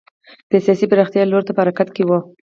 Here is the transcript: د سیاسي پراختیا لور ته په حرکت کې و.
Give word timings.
د 0.49 0.51
سیاسي 0.65 0.85
پراختیا 0.91 1.23
لور 1.27 1.43
ته 1.47 1.51
په 1.53 1.61
حرکت 1.63 1.89
کې 1.95 2.03
و. 2.07 2.11